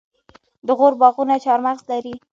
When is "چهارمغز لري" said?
1.43-2.13